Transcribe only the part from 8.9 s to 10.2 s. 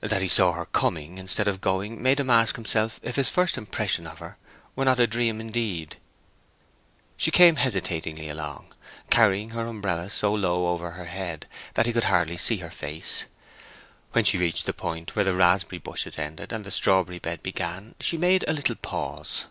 carrying her umbrella